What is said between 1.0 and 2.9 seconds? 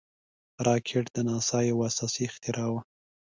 د ناسا یو اساسي اختراع وه